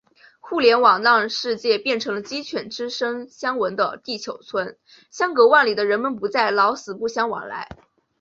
[0.39, 4.75] 互联网让世界变成了“鸡犬之声相闻”的地球村，
[5.11, 7.69] 相隔万里的人们不再“老死不相往来”。